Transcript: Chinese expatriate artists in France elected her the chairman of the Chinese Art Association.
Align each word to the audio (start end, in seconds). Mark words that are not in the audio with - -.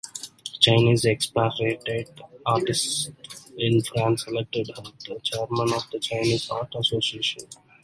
Chinese 0.59 1.05
expatriate 1.05 2.19
artists 2.47 3.11
in 3.55 3.79
France 3.83 4.25
elected 4.25 4.71
her 4.75 4.81
the 5.07 5.19
chairman 5.21 5.71
of 5.75 5.83
the 5.91 5.99
Chinese 5.99 6.49
Art 6.49 6.73
Association. 6.73 7.43